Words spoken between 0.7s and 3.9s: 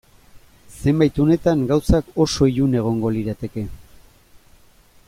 Zenbait unetan gauzak oso ilun egongo lirateke.